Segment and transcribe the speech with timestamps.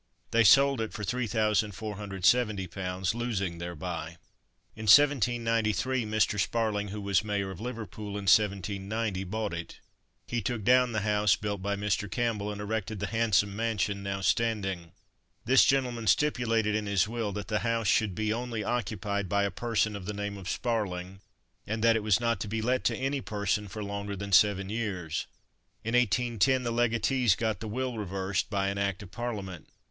[0.31, 4.17] They sold it for 3470 pounds, losing thereby.
[4.75, 6.39] In 1793, Mr.
[6.39, 9.79] Sparling, who was Mayor of Liverpool in 1790, bought it.
[10.25, 12.09] He took down the house built by Mr.
[12.09, 14.93] Campbell and erected the handsome mansion now standing.
[15.45, 19.51] This gentleman stipulated in his will that the house should be only occupied by a
[19.51, 21.21] person of the name of Sparling,
[21.67, 24.67] and that it was not to be let to any person for longer than seven
[24.71, 25.27] years.
[25.83, 29.67] In 1810 the legatees got the will reversed by an act of Parliament.